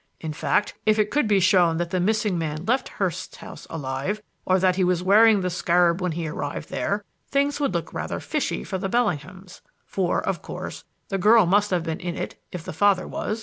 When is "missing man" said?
1.99-2.65